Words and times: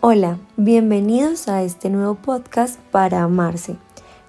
Hola, 0.00 0.38
bienvenidos 0.56 1.48
a 1.48 1.62
este 1.62 1.90
nuevo 1.90 2.14
podcast 2.14 2.78
para 2.90 3.22
amarse. 3.22 3.76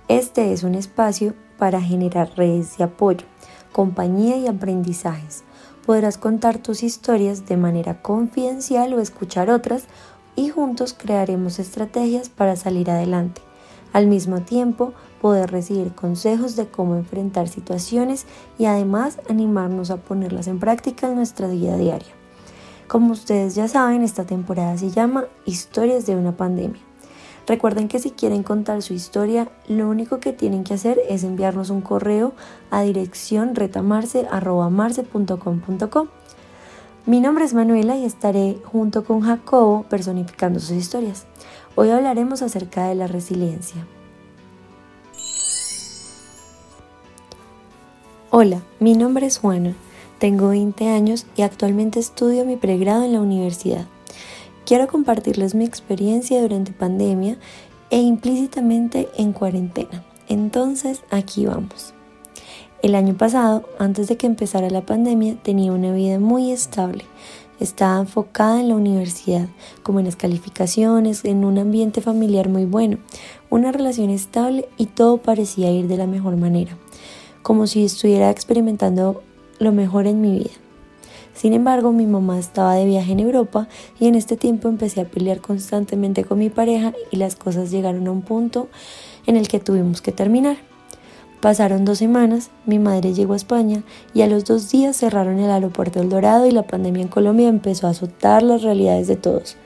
Este 0.07 0.53
es 0.53 0.63
un 0.63 0.75
espacio 0.75 1.33
para 1.57 1.81
generar 1.81 2.31
redes 2.35 2.77
de 2.77 2.83
apoyo, 2.85 3.25
compañía 3.71 4.37
y 4.37 4.47
aprendizajes. 4.47 5.43
Podrás 5.85 6.17
contar 6.17 6.57
tus 6.57 6.83
historias 6.83 7.45
de 7.45 7.57
manera 7.57 8.01
confidencial 8.01 8.93
o 8.93 8.99
escuchar 8.99 9.49
otras 9.49 9.83
y 10.35 10.49
juntos 10.49 10.93
crearemos 10.93 11.59
estrategias 11.59 12.29
para 12.29 12.55
salir 12.55 12.89
adelante. 12.89 13.41
Al 13.93 14.07
mismo 14.07 14.41
tiempo, 14.41 14.93
poder 15.21 15.51
recibir 15.51 15.93
consejos 15.93 16.55
de 16.55 16.67
cómo 16.67 16.95
enfrentar 16.95 17.47
situaciones 17.47 18.25
y 18.57 18.65
además 18.65 19.19
animarnos 19.29 19.91
a 19.91 19.97
ponerlas 19.97 20.47
en 20.47 20.59
práctica 20.59 21.07
en 21.07 21.15
nuestra 21.15 21.47
vida 21.47 21.77
diaria. 21.77 22.13
Como 22.87 23.11
ustedes 23.11 23.55
ya 23.55 23.67
saben, 23.67 24.03
esta 24.03 24.25
temporada 24.25 24.77
se 24.77 24.91
llama 24.91 25.25
Historias 25.45 26.05
de 26.05 26.15
una 26.15 26.37
pandemia. 26.37 26.81
Recuerden 27.47 27.87
que 27.87 27.99
si 27.99 28.11
quieren 28.11 28.43
contar 28.43 28.81
su 28.81 28.93
historia, 28.93 29.47
lo 29.67 29.89
único 29.89 30.19
que 30.19 30.33
tienen 30.33 30.65
que 30.65 30.73
hacer 30.73 30.99
es 31.09 31.23
enviarnos 31.23 31.69
un 31.69 31.79
correo 31.81 32.33
a 32.71 32.81
dirección 32.81 33.55
retamarse.com.com. 33.55 36.07
Mi 37.05 37.21
nombre 37.21 37.45
es 37.45 37.53
Manuela 37.53 37.95
y 37.95 38.03
estaré 38.03 38.57
junto 38.65 39.05
con 39.05 39.21
Jacobo 39.21 39.85
personificando 39.89 40.59
sus 40.59 40.71
historias. 40.71 41.25
Hoy 41.75 41.89
hablaremos 41.89 42.41
acerca 42.41 42.87
de 42.87 42.95
la 42.95 43.07
resiliencia. 43.07 43.87
Hola, 48.29 48.61
mi 48.81 48.93
nombre 48.93 49.25
es 49.25 49.37
Juana, 49.37 49.73
tengo 50.19 50.49
20 50.49 50.89
años 50.89 51.25
y 51.37 51.43
actualmente 51.43 52.01
estudio 52.01 52.43
mi 52.43 52.57
pregrado 52.57 53.05
en 53.05 53.13
la 53.13 53.21
universidad. 53.21 53.85
Quiero 54.65 54.87
compartirles 54.87 55.55
mi 55.55 55.63
experiencia 55.63 56.41
durante 56.41 56.73
pandemia 56.73 57.37
e 57.89 58.01
implícitamente 58.01 59.07
en 59.15 59.31
cuarentena. 59.31 60.03
Entonces, 60.27 61.03
aquí 61.09 61.45
vamos. 61.45 61.93
El 62.83 62.95
año 62.95 63.15
pasado, 63.15 63.63
antes 63.79 64.09
de 64.09 64.17
que 64.17 64.27
empezara 64.27 64.69
la 64.69 64.85
pandemia, 64.85 65.41
tenía 65.41 65.71
una 65.71 65.93
vida 65.93 66.19
muy 66.19 66.51
estable. 66.51 67.05
Estaba 67.61 67.97
enfocada 68.01 68.59
en 68.59 68.67
la 68.67 68.75
universidad, 68.75 69.47
como 69.83 69.99
en 69.99 70.05
las 70.05 70.17
calificaciones, 70.17 71.23
en 71.23 71.45
un 71.45 71.57
ambiente 71.59 72.01
familiar 72.01 72.49
muy 72.49 72.65
bueno, 72.65 72.97
una 73.49 73.71
relación 73.71 74.09
estable 74.09 74.67
y 74.75 74.87
todo 74.87 75.15
parecía 75.17 75.71
ir 75.71 75.87
de 75.87 75.95
la 75.95 76.07
mejor 76.07 76.35
manera, 76.35 76.77
como 77.41 77.67
si 77.67 77.85
estuviera 77.85 78.29
experimentando 78.29 79.23
lo 79.59 79.71
mejor 79.71 80.07
en 80.07 80.21
mi 80.21 80.39
vida. 80.39 80.51
Sin 81.33 81.53
embargo, 81.53 81.91
mi 81.91 82.07
mamá 82.07 82.39
estaba 82.39 82.73
de 82.73 82.85
viaje 82.85 83.11
en 83.11 83.19
Europa 83.19 83.67
y 83.99 84.07
en 84.07 84.15
este 84.15 84.37
tiempo 84.37 84.69
empecé 84.69 85.01
a 85.01 85.05
pelear 85.05 85.39
constantemente 85.39 86.23
con 86.23 86.39
mi 86.39 86.49
pareja 86.49 86.93
y 87.11 87.17
las 87.17 87.35
cosas 87.35 87.69
llegaron 87.69 88.07
a 88.07 88.11
un 88.11 88.23
punto 88.23 88.69
en 89.27 89.35
el 89.35 89.47
que 89.47 89.59
tuvimos 89.59 90.01
que 90.01 90.11
terminar. 90.11 90.57
Pasaron 91.39 91.85
dos 91.85 91.99
semanas, 91.99 92.49
mi 92.65 92.79
madre 92.79 93.13
llegó 93.13 93.33
a 93.33 93.35
España 93.35 93.83
y 94.15 94.23
a 94.23 94.27
los 94.27 94.45
dos 94.45 94.71
días 94.71 94.97
cerraron 94.97 95.37
el 95.37 95.51
aeropuerto 95.51 95.99
del 95.99 96.09
Dorado 96.09 96.47
y 96.47 96.51
la 96.51 96.63
pandemia 96.63 97.03
en 97.03 97.09
Colombia 97.09 97.47
empezó 97.47 97.85
a 97.85 97.91
azotar 97.91 98.41
las 98.41 98.63
realidades 98.63 99.07
de 99.07 99.17
todos. 99.17 99.57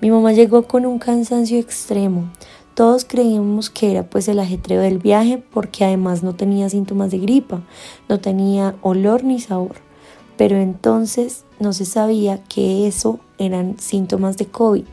Mi 0.00 0.12
mamá 0.12 0.32
llegó 0.32 0.62
con 0.68 0.86
un 0.86 1.00
cansancio 1.00 1.58
extremo. 1.58 2.30
Todos 2.78 3.04
creíamos 3.04 3.70
que 3.70 3.90
era 3.90 4.04
pues 4.04 4.28
el 4.28 4.38
ajetreo 4.38 4.80
del 4.80 4.98
viaje 4.98 5.42
porque 5.52 5.84
además 5.84 6.22
no 6.22 6.36
tenía 6.36 6.70
síntomas 6.70 7.10
de 7.10 7.18
gripa, 7.18 7.62
no 8.08 8.20
tenía 8.20 8.76
olor 8.82 9.24
ni 9.24 9.40
sabor 9.40 9.88
pero 10.38 10.56
entonces 10.56 11.44
no 11.58 11.74
se 11.74 11.84
sabía 11.84 12.42
que 12.44 12.86
eso 12.86 13.18
eran 13.36 13.78
síntomas 13.78 14.38
de 14.38 14.46
COVID. 14.46 14.84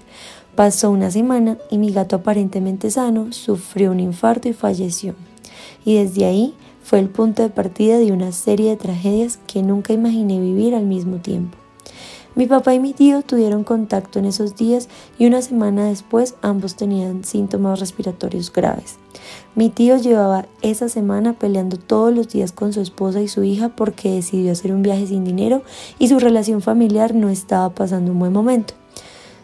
Pasó 0.56 0.90
una 0.90 1.12
semana 1.12 1.57
y 1.69 1.78
mi 1.78 1.91
gato 1.91 2.18
aparentemente 2.18 2.90
sano 2.90 3.31
sufrió 3.31 3.91
un 3.91 4.00
infarto 4.00 4.50
y 4.50 4.53
falleció. 4.53 5.13
Y 5.85 5.95
desde 5.95 6.25
ahí 6.25 6.56
fue 6.84 7.00
el 7.00 7.09
punto 7.09 7.44
de 7.44 7.50
partida 7.50 8.00
de 8.00 8.12
una 8.12 8.31
serie 8.31 8.72
de 8.72 8.78
tragedias 8.78 9.38
que 9.45 9.62
nunca 9.62 9.94
imaginé 9.94 10.40
vivir 10.40 10.74
al 10.74 10.85
mismo 10.85 11.18
tiempo. 11.18 11.57
Mi 12.35 12.47
papá 12.47 12.73
y 12.73 12.81
mi 12.81 12.91
tío 12.91 13.22
tuvieron 13.22 13.63
contacto 13.63 14.19
en 14.19 14.25
esos 14.25 14.57
días 14.57 14.90
y 15.18 15.25
una 15.25 15.41
semana 15.41 15.85
después 15.85 16.35
ambos 16.41 16.75
tenían 16.75 17.23
síntomas 17.23 17.79
respiratorios 17.79 18.51
graves. 18.51 18.97
Mi 19.56 19.69
tío 19.69 19.96
llevaba 19.96 20.45
esa 20.62 20.90
semana 20.90 21.31
peleando 21.31 21.78
todos 21.78 22.13
los 22.13 22.28
días 22.28 22.51
con 22.51 22.74
su 22.74 22.81
esposa 22.81 23.22
y 23.22 23.29
su 23.29 23.44
hija 23.44 23.69
porque 23.69 24.12
decidió 24.12 24.51
hacer 24.51 24.74
un 24.74 24.81
viaje 24.81 25.07
sin 25.07 25.24
dinero 25.24 25.62
y 25.97 26.09
su 26.09 26.19
relación 26.19 26.62
familiar 26.62 27.16
no 27.16 27.29
estaba 27.29 27.69
pasando 27.69 28.12
un 28.12 28.19
buen 28.19 28.34
momento. 28.34 28.74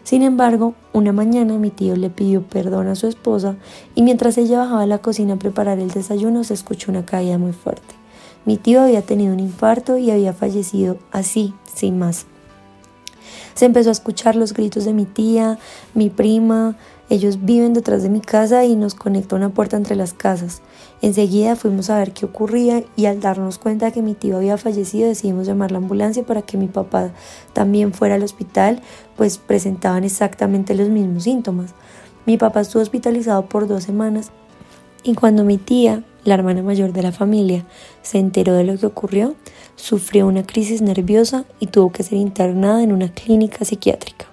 Sin 0.04 0.20
embargo, 0.20 0.74
una 0.92 1.14
mañana 1.14 1.56
mi 1.56 1.70
tío 1.70 1.96
le 1.96 2.10
pidió 2.10 2.42
perdón 2.42 2.88
a 2.88 2.94
su 2.94 3.06
esposa 3.06 3.56
y 3.94 4.02
mientras 4.02 4.36
ella 4.36 4.58
bajaba 4.58 4.82
a 4.82 4.86
la 4.86 4.98
cocina 4.98 5.34
a 5.34 5.38
preparar 5.38 5.78
el 5.78 5.90
desayuno 5.92 6.44
se 6.44 6.52
escuchó 6.52 6.90
una 6.90 7.06
caída 7.06 7.38
muy 7.38 7.52
fuerte. 7.52 7.94
Mi 8.44 8.58
tío 8.58 8.82
había 8.82 9.00
tenido 9.00 9.32
un 9.32 9.40
infarto 9.40 9.96
y 9.96 10.10
había 10.10 10.34
fallecido 10.34 10.98
así, 11.10 11.54
sin 11.72 11.98
más. 11.98 12.26
Se 13.54 13.66
empezó 13.66 13.90
a 13.90 13.92
escuchar 13.92 14.36
los 14.36 14.52
gritos 14.52 14.84
de 14.84 14.92
mi 14.92 15.04
tía, 15.04 15.58
mi 15.94 16.10
prima, 16.10 16.76
ellos 17.12 17.44
viven 17.44 17.74
detrás 17.74 18.02
de 18.02 18.08
mi 18.08 18.22
casa 18.22 18.64
y 18.64 18.74
nos 18.74 18.94
conectó 18.94 19.36
una 19.36 19.50
puerta 19.50 19.76
entre 19.76 19.96
las 19.96 20.14
casas. 20.14 20.62
Enseguida 21.02 21.56
fuimos 21.56 21.90
a 21.90 21.98
ver 21.98 22.12
qué 22.12 22.24
ocurría 22.24 22.84
y 22.96 23.04
al 23.04 23.20
darnos 23.20 23.58
cuenta 23.58 23.90
que 23.90 24.00
mi 24.00 24.14
tío 24.14 24.38
había 24.38 24.56
fallecido 24.56 25.08
decidimos 25.08 25.46
llamar 25.46 25.72
la 25.72 25.78
ambulancia 25.78 26.22
para 26.24 26.40
que 26.40 26.56
mi 26.56 26.68
papá 26.68 27.10
también 27.52 27.92
fuera 27.92 28.14
al 28.14 28.22
hospital, 28.22 28.80
pues 29.16 29.36
presentaban 29.36 30.04
exactamente 30.04 30.74
los 30.74 30.88
mismos 30.88 31.24
síntomas. 31.24 31.74
Mi 32.24 32.38
papá 32.38 32.62
estuvo 32.62 32.82
hospitalizado 32.82 33.46
por 33.46 33.68
dos 33.68 33.84
semanas 33.84 34.30
y 35.02 35.14
cuando 35.14 35.44
mi 35.44 35.58
tía, 35.58 36.04
la 36.24 36.34
hermana 36.34 36.62
mayor 36.62 36.92
de 36.92 37.02
la 37.02 37.12
familia, 37.12 37.64
se 38.02 38.18
enteró 38.18 38.54
de 38.54 38.64
lo 38.64 38.76
que 38.78 38.86
ocurrió, 38.86 39.34
sufrió 39.76 40.26
una 40.26 40.44
crisis 40.44 40.82
nerviosa 40.82 41.44
y 41.60 41.66
tuvo 41.66 41.92
que 41.92 42.02
ser 42.02 42.18
internada 42.18 42.82
en 42.82 42.92
una 42.92 43.12
clínica 43.12 43.64
psiquiátrica. 43.64 44.26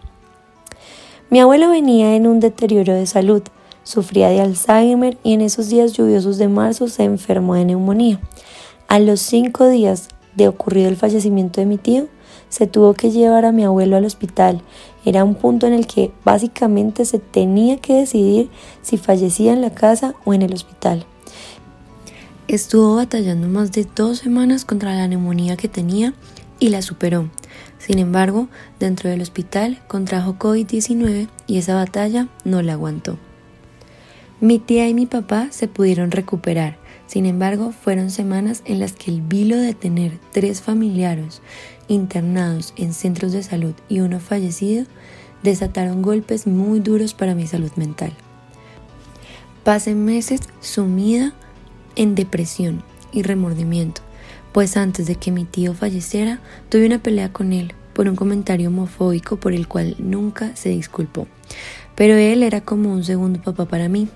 Mi 1.30 1.40
abuelo 1.40 1.70
venía 1.70 2.16
en 2.16 2.28
un 2.28 2.40
deterioro 2.40 2.94
de 2.94 3.06
salud, 3.06 3.44
sufría 3.84 4.30
de 4.30 4.42
Alzheimer 4.42 5.18
y 5.24 5.34
en 5.34 5.42
esos 5.42 5.70
días 5.70 5.94
lluviosos 5.94 6.38
de 6.38 6.48
marzo 6.48 6.88
se 6.88 7.04
enfermó 7.04 7.56
de 7.56 7.66
neumonía. 7.66 8.20
A 8.88 9.00
los 9.00 9.20
cinco 9.20 9.68
días 9.68 10.10
de 10.36 10.48
ocurrido 10.48 10.90
el 10.90 10.98
fallecimiento 10.98 11.62
de 11.62 11.68
mi 11.68 11.78
tío, 11.78 12.08
se 12.50 12.68
tuvo 12.68 12.94
que 12.94 13.12
llevar 13.12 13.46
a 13.46 13.52
mi 13.52 13.64
abuelo 13.64 13.96
al 13.96 14.06
hospital. 14.06 14.62
Era 15.06 15.24
un 15.24 15.36
punto 15.36 15.68
en 15.68 15.74
el 15.74 15.88
que 15.88 16.12
básicamente 16.26 17.06
se 17.06 17.20
tenía 17.20 17.78
que 17.78 17.94
decidir 17.94 18.50
si 18.82 18.98
fallecía 18.98 19.54
en 19.54 19.62
la 19.62 19.74
casa 19.74 20.16
o 20.26 20.34
en 20.34 20.42
el 20.42 20.54
hospital. 20.54 21.06
Estuvo 22.50 22.96
batallando 22.96 23.48
más 23.48 23.72
de 23.74 23.86
dos 23.96 24.18
semanas 24.18 24.66
contra 24.66 24.96
la 24.96 25.08
neumonía 25.08 25.56
que 25.56 25.68
tenía 25.68 26.16
y 26.58 26.70
la 26.70 26.82
superó. 26.82 27.30
Sin 27.78 28.00
embargo, 28.00 28.48
dentro 28.80 29.08
del 29.08 29.22
hospital 29.22 29.80
contrajo 29.88 30.34
COVID-19 30.40 31.28
y 31.46 31.60
esa 31.60 31.76
batalla 31.76 32.28
no 32.46 32.64
la 32.64 32.74
aguantó. 32.74 33.20
Mi 34.42 34.58
tía 34.58 34.88
y 34.88 34.96
mi 34.96 35.06
papá 35.06 35.50
se 35.52 35.68
pudieron 35.68 36.10
recuperar, 36.10 36.80
sin 37.06 37.28
embargo, 37.28 37.72
fueron 37.72 38.10
semanas 38.10 38.64
en 38.66 38.80
las 38.80 38.94
que 38.94 39.12
el 39.12 39.22
vilo 39.22 39.56
de 39.56 39.76
tener 39.76 40.18
tres 40.32 40.60
familiares 40.60 41.44
internados 41.88 42.74
en 42.78 42.94
centros 42.94 43.32
de 43.32 43.44
salud 43.44 43.76
y 43.90 44.00
uno 44.00 44.20
fallecido 44.20 44.88
desataron 45.44 46.02
golpes 46.02 46.48
muy 46.48 46.80
duros 46.80 47.14
para 47.14 47.36
mi 47.36 47.46
salud 47.46 47.72
mental. 47.76 48.12
Pasé 49.64 49.94
meses 49.94 50.42
sumida 50.62 51.36
en 51.96 52.16
depresión 52.16 52.84
y 53.12 53.24
remordimiento, 53.24 54.02
pues 54.52 54.78
antes 54.78 55.08
de 55.08 55.16
que 55.16 55.32
mi 55.32 55.46
tío 55.46 55.74
falleciera 55.74 56.40
tuve 56.70 56.86
una 56.86 57.02
pelea 57.02 57.32
con 57.32 57.54
él 57.54 57.74
por 57.94 58.08
un 58.08 58.16
comentario 58.16 58.70
homofóbico 58.70 59.38
por 59.38 59.54
el 59.54 59.68
cual 59.68 59.96
nunca 60.00 60.56
se 60.56 60.70
disculpó. 60.70 61.28
Pero 61.96 62.16
él 62.16 62.44
era 62.44 62.62
como 62.62 62.94
un 62.94 63.04
segundo 63.04 63.42
papá 63.42 63.66
para 63.66 63.90
mí. 63.90 64.08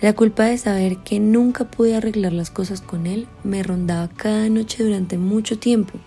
La 0.00 0.12
culpa 0.12 0.44
de 0.44 0.58
saber 0.58 0.98
que 0.98 1.18
nunca 1.18 1.64
pude 1.64 1.96
arreglar 1.96 2.32
las 2.32 2.50
cosas 2.50 2.80
con 2.80 3.06
él 3.06 3.26
me 3.42 3.62
rondaba 3.62 4.08
cada 4.08 4.48
noche 4.48 4.84
durante 4.84 5.18
mucho 5.18 5.58
tiempo. 5.58 5.98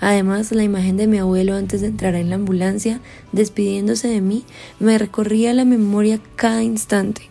Además, 0.00 0.52
la 0.52 0.62
imagen 0.62 0.96
de 0.96 1.08
mi 1.08 1.18
abuelo 1.18 1.56
antes 1.56 1.80
de 1.80 1.88
entrar 1.88 2.14
en 2.14 2.28
la 2.28 2.36
ambulancia, 2.36 3.00
despidiéndose 3.32 4.06
de 4.06 4.20
mí, 4.20 4.44
me 4.78 4.96
recorría 4.96 5.54
la 5.54 5.64
memoria 5.64 6.20
cada 6.36 6.62
instante 6.62 7.30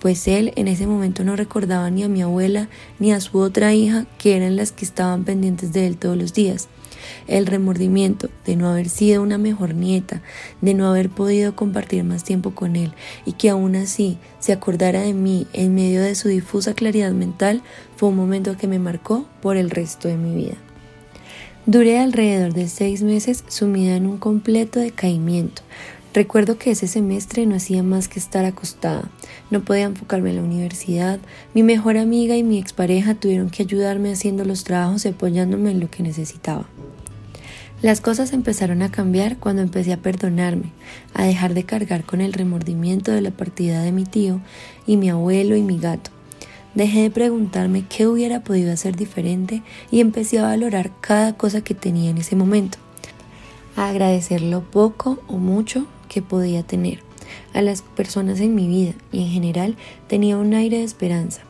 pues 0.00 0.28
él 0.28 0.52
en 0.56 0.68
ese 0.68 0.86
momento 0.86 1.24
no 1.24 1.36
recordaba 1.36 1.90
ni 1.90 2.02
a 2.02 2.08
mi 2.08 2.22
abuela 2.22 2.68
ni 2.98 3.12
a 3.12 3.20
su 3.20 3.38
otra 3.38 3.74
hija, 3.74 4.06
que 4.18 4.36
eran 4.36 4.56
las 4.56 4.72
que 4.72 4.84
estaban 4.84 5.24
pendientes 5.24 5.72
de 5.72 5.86
él 5.86 5.96
todos 5.96 6.16
los 6.16 6.32
días. 6.32 6.68
El 7.26 7.46
remordimiento 7.46 8.28
de 8.44 8.56
no 8.56 8.68
haber 8.68 8.88
sido 8.88 9.22
una 9.22 9.38
mejor 9.38 9.74
nieta, 9.74 10.22
de 10.60 10.74
no 10.74 10.88
haber 10.88 11.08
podido 11.08 11.56
compartir 11.56 12.04
más 12.04 12.24
tiempo 12.24 12.54
con 12.54 12.76
él 12.76 12.92
y 13.24 13.32
que 13.32 13.50
aún 13.50 13.76
así 13.76 14.18
se 14.40 14.52
acordara 14.52 15.00
de 15.00 15.14
mí 15.14 15.46
en 15.52 15.74
medio 15.74 16.02
de 16.02 16.14
su 16.14 16.28
difusa 16.28 16.74
claridad 16.74 17.12
mental 17.12 17.62
fue 17.96 18.10
un 18.10 18.16
momento 18.16 18.56
que 18.56 18.66
me 18.66 18.78
marcó 18.78 19.26
por 19.40 19.56
el 19.56 19.70
resto 19.70 20.08
de 20.08 20.16
mi 20.16 20.34
vida. 20.34 20.56
Duré 21.66 21.98
alrededor 21.98 22.54
de 22.54 22.66
seis 22.66 23.02
meses 23.02 23.44
sumida 23.48 23.94
en 23.96 24.06
un 24.06 24.16
completo 24.16 24.80
decaimiento, 24.80 25.60
Recuerdo 26.18 26.58
que 26.58 26.72
ese 26.72 26.88
semestre 26.88 27.46
no 27.46 27.54
hacía 27.54 27.84
más 27.84 28.08
que 28.08 28.18
estar 28.18 28.44
acostada, 28.44 29.08
no 29.52 29.64
podía 29.64 29.84
enfocarme 29.84 30.30
en 30.30 30.36
la 30.38 30.42
universidad, 30.42 31.20
mi 31.54 31.62
mejor 31.62 31.96
amiga 31.96 32.36
y 32.36 32.42
mi 32.42 32.58
expareja 32.58 33.14
tuvieron 33.14 33.50
que 33.50 33.62
ayudarme 33.62 34.10
haciendo 34.10 34.44
los 34.44 34.64
trabajos 34.64 35.04
y 35.04 35.10
apoyándome 35.10 35.70
en 35.70 35.78
lo 35.78 35.88
que 35.88 36.02
necesitaba. 36.02 36.66
Las 37.82 38.00
cosas 38.00 38.32
empezaron 38.32 38.82
a 38.82 38.90
cambiar 38.90 39.36
cuando 39.38 39.62
empecé 39.62 39.92
a 39.92 39.98
perdonarme, 39.98 40.72
a 41.14 41.22
dejar 41.22 41.54
de 41.54 41.62
cargar 41.62 42.02
con 42.02 42.20
el 42.20 42.32
remordimiento 42.32 43.12
de 43.12 43.20
la 43.20 43.30
partida 43.30 43.82
de 43.82 43.92
mi 43.92 44.02
tío 44.02 44.40
y 44.88 44.96
mi 44.96 45.10
abuelo 45.10 45.54
y 45.54 45.62
mi 45.62 45.78
gato. 45.78 46.10
Dejé 46.74 47.02
de 47.02 47.10
preguntarme 47.12 47.84
qué 47.88 48.08
hubiera 48.08 48.42
podido 48.42 48.72
hacer 48.72 48.96
diferente 48.96 49.62
y 49.92 50.00
empecé 50.00 50.40
a 50.40 50.46
valorar 50.46 50.90
cada 51.00 51.36
cosa 51.36 51.60
que 51.60 51.74
tenía 51.74 52.10
en 52.10 52.18
ese 52.18 52.34
momento, 52.34 52.78
a 53.76 53.90
agradecer 53.90 54.42
poco 54.72 55.20
o 55.28 55.36
mucho 55.36 55.86
que 56.08 56.22
podía 56.22 56.62
tener. 56.62 57.00
A 57.52 57.62
las 57.62 57.82
personas 57.82 58.40
en 58.40 58.54
mi 58.54 58.66
vida 58.66 58.94
y 59.12 59.22
en 59.22 59.28
general 59.28 59.76
tenía 60.06 60.36
un 60.36 60.54
aire 60.54 60.78
de 60.78 60.84
esperanza. 60.84 61.42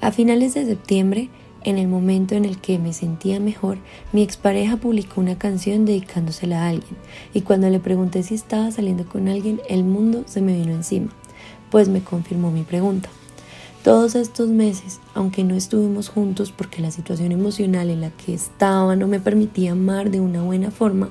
A 0.00 0.12
finales 0.12 0.54
de 0.54 0.64
septiembre, 0.64 1.28
en 1.62 1.78
el 1.78 1.88
momento 1.88 2.34
en 2.34 2.44
el 2.44 2.58
que 2.58 2.78
me 2.78 2.92
sentía 2.92 3.38
mejor, 3.38 3.78
mi 4.12 4.22
expareja 4.22 4.78
publicó 4.78 5.20
una 5.20 5.36
canción 5.36 5.84
dedicándosela 5.84 6.64
a 6.64 6.68
alguien, 6.68 6.96
y 7.34 7.42
cuando 7.42 7.68
le 7.68 7.80
pregunté 7.80 8.22
si 8.22 8.34
estaba 8.34 8.70
saliendo 8.70 9.06
con 9.06 9.28
alguien, 9.28 9.60
el 9.68 9.84
mundo 9.84 10.24
se 10.26 10.40
me 10.40 10.54
vino 10.54 10.72
encima, 10.72 11.10
pues 11.70 11.88
me 11.88 12.02
confirmó 12.02 12.50
mi 12.50 12.62
pregunta. 12.62 13.10
Todos 13.84 14.14
estos 14.14 14.48
meses, 14.48 15.00
aunque 15.14 15.42
no 15.42 15.54
estuvimos 15.54 16.10
juntos 16.10 16.52
porque 16.52 16.82
la 16.82 16.90
situación 16.90 17.32
emocional 17.32 17.88
en 17.88 18.02
la 18.02 18.10
que 18.10 18.34
estaba 18.34 18.94
no 18.94 19.06
me 19.06 19.20
permitía 19.20 19.72
amar 19.72 20.10
de 20.10 20.20
una 20.20 20.42
buena 20.42 20.70
forma, 20.70 21.10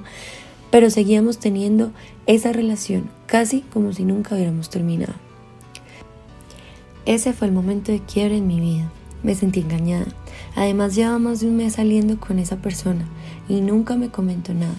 pero 0.72 0.90
seguíamos 0.90 1.40
teniendo 1.40 1.92
esa 2.26 2.52
relación 2.52 3.10
casi 3.26 3.62
como 3.62 3.94
si 3.94 4.06
nunca 4.06 4.36
hubiéramos 4.36 4.70
terminado. 4.70 5.14
Ese 7.06 7.34
fue 7.34 7.48
el 7.48 7.54
momento 7.54 7.92
de 7.92 8.02
quiebre 8.02 8.38
en 8.38 8.48
mi 8.48 8.60
vida. 8.60 8.92
Me 9.24 9.36
sentí 9.36 9.62
engañada. 9.62 10.06
Además 10.56 10.96
llevaba 10.96 11.20
más 11.20 11.40
de 11.40 11.48
un 11.48 11.58
mes 11.58 11.74
saliendo 11.74 12.20
con 12.20 12.40
esa 12.40 12.58
persona 12.58 13.06
y 13.48 13.62
nunca 13.62 13.96
me 13.96 14.10
comentó 14.10 14.54
nada. 14.54 14.76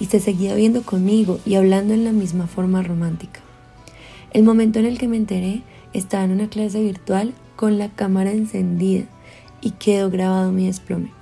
Y 0.00 0.06
se 0.06 0.18
seguía 0.18 0.54
viendo 0.54 0.82
conmigo 0.82 1.38
y 1.44 1.54
hablando 1.56 1.94
en 1.94 2.04
la 2.04 2.12
misma 2.12 2.46
forma 2.46 2.82
romántica. 2.82 3.40
El 4.32 4.44
momento 4.44 4.78
en 4.78 4.86
el 4.86 4.98
que 4.98 5.08
me 5.08 5.18
enteré 5.18 5.62
estaba 5.92 6.24
en 6.24 6.32
una 6.32 6.48
clase 6.48 6.82
virtual 6.82 7.34
con 7.54 7.78
la 7.78 7.90
cámara 7.90 8.32
encendida 8.32 9.04
y 9.60 9.72
quedó 9.72 10.10
grabado 10.10 10.52
mi 10.52 10.66
desplome. 10.66 11.12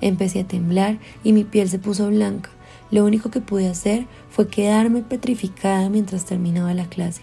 Empecé 0.00 0.40
a 0.40 0.46
temblar 0.46 0.98
y 1.24 1.32
mi 1.32 1.44
piel 1.44 1.68
se 1.68 1.78
puso 1.78 2.08
blanca. 2.08 2.50
Lo 2.90 3.04
único 3.04 3.30
que 3.30 3.40
pude 3.40 3.68
hacer 3.68 4.06
fue 4.30 4.48
quedarme 4.48 5.02
petrificada 5.02 5.88
mientras 5.88 6.24
terminaba 6.24 6.74
la 6.74 6.86
clase. 6.86 7.22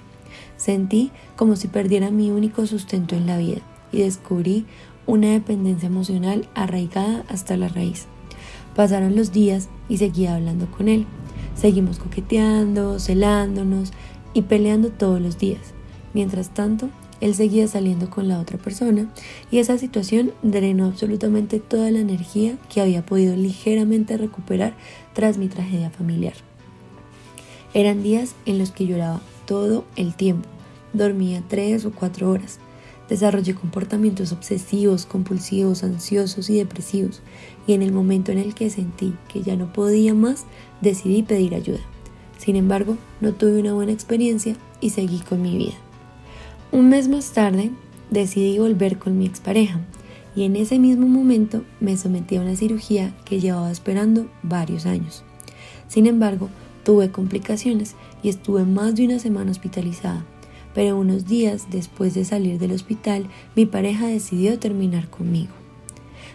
Sentí 0.56 1.12
como 1.36 1.56
si 1.56 1.68
perdiera 1.68 2.10
mi 2.12 2.32
único 2.32 2.66
sustento 2.66 3.16
en 3.16 3.28
la 3.28 3.38
vida 3.38 3.62
y 3.92 4.00
descubrí 4.00 4.66
una 5.06 5.32
dependencia 5.32 5.88
emocional 5.88 6.48
arraigada 6.56 7.24
hasta 7.30 7.58
la 7.58 7.68
raíz. 7.68 8.06
Pasaron 8.76 9.16
los 9.16 9.32
días 9.32 9.70
y 9.90 9.98
seguía 9.98 10.36
hablando 10.36 10.70
con 10.70 10.88
él. 10.88 11.06
Seguimos 11.56 11.98
coqueteando, 11.98 13.00
celándonos 13.00 13.92
y 14.34 14.44
peleando 14.44 14.90
todos 14.90 15.20
los 15.20 15.38
días. 15.38 15.74
Mientras 16.14 16.54
tanto, 16.54 16.90
él 17.22 17.36
seguía 17.36 17.68
saliendo 17.68 18.10
con 18.10 18.28
la 18.28 18.40
otra 18.40 18.58
persona 18.58 19.12
y 19.52 19.60
esa 19.60 19.78
situación 19.78 20.34
drenó 20.44 20.86
absolutamente 20.86 21.60
toda 21.60 21.92
la 21.92 22.00
energía 22.00 22.58
que 22.74 22.82
había 22.82 23.06
podido 23.06 23.36
ligeramente 23.36 24.18
recuperar 24.18 24.76
tras 25.14 25.38
mi 25.38 25.48
tragedia 25.48 25.90
familiar. 25.90 26.34
Eran 27.74 28.04
días 28.04 28.36
en 28.46 28.60
los 28.60 28.72
que 28.72 28.86
lloraba 28.86 29.22
todo 29.46 29.86
el 29.96 30.16
tiempo, 30.16 30.48
dormía 30.94 31.44
tres 31.48 31.86
o 31.86 31.92
cuatro 31.92 32.30
horas, 32.30 32.60
desarrollé 33.10 33.56
comportamientos 33.56 34.32
obsesivos, 34.32 35.06
compulsivos, 35.06 35.84
ansiosos 35.84 36.50
y 36.50 36.58
depresivos 36.58 37.22
y 37.66 37.74
en 37.74 37.82
el 37.82 37.92
momento 37.92 38.32
en 38.32 38.38
el 38.38 38.54
que 38.54 38.70
sentí 38.70 39.14
que 39.28 39.42
ya 39.42 39.56
no 39.56 39.72
podía 39.72 40.14
más, 40.14 40.46
decidí 40.82 41.24
pedir 41.24 41.56
ayuda. 41.56 41.80
Sin 42.38 42.56
embargo, 42.56 42.98
no 43.22 43.34
tuve 43.34 43.60
una 43.60 43.74
buena 43.74 43.92
experiencia 43.92 44.56
y 44.80 44.92
seguí 44.92 45.20
con 45.20 45.42
mi 45.42 45.58
vida. 45.58 45.87
Un 46.78 46.90
mes 46.90 47.08
más 47.08 47.32
tarde 47.32 47.72
decidí 48.12 48.60
volver 48.60 49.00
con 49.00 49.18
mi 49.18 49.26
expareja 49.26 49.80
y 50.36 50.44
en 50.44 50.56
ese 50.56 50.78
mismo 50.78 51.08
momento 51.08 51.64
me 51.80 51.98
sometí 51.98 52.36
a 52.36 52.42
una 52.42 52.56
cirugía 52.56 53.16
que 53.26 53.40
llevaba 53.40 53.72
esperando 53.72 54.28
varios 54.44 54.86
años. 54.86 55.24
Sin 55.88 56.06
embargo, 56.06 56.50
tuve 56.84 57.10
complicaciones 57.10 57.96
y 58.22 58.30
estuve 58.30 58.64
más 58.64 58.94
de 58.94 59.06
una 59.06 59.18
semana 59.18 59.50
hospitalizada, 59.50 60.24
pero 60.76 61.00
unos 61.00 61.26
días 61.26 61.66
después 61.72 62.14
de 62.14 62.26
salir 62.26 62.60
del 62.60 62.74
hospital 62.74 63.26
mi 63.56 63.66
pareja 63.66 64.06
decidió 64.06 64.60
terminar 64.60 65.10
conmigo. 65.10 65.54